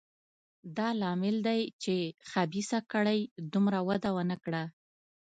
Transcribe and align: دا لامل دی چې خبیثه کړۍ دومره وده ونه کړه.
دا 0.77 0.89
لامل 1.01 1.35
دی 1.47 1.61
چې 1.83 1.95
خبیثه 2.29 2.79
کړۍ 2.91 3.19
دومره 3.53 3.79
وده 3.89 4.09
ونه 4.15 4.37
کړه. 4.43 4.63